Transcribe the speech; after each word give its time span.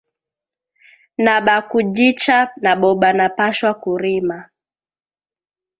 Na 1.23 1.35
ba 1.45 1.57
kujicha 1.69 2.37
nabo 2.63 2.89
bana 3.01 3.25
pashwa 3.37 3.71
ku 3.81 3.91
rima 4.01 4.37